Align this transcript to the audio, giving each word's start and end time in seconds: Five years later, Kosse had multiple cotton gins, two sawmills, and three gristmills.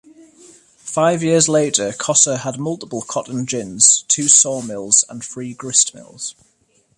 Five 0.79 1.21
years 1.21 1.47
later, 1.47 1.91
Kosse 1.91 2.39
had 2.39 2.57
multiple 2.57 3.03
cotton 3.03 3.45
gins, 3.45 4.03
two 4.07 4.27
sawmills, 4.27 5.05
and 5.07 5.23
three 5.23 5.53
gristmills. 5.53 6.33